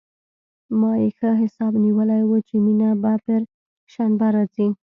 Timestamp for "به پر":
3.01-3.41